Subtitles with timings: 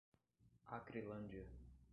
[0.77, 1.45] Acrelândia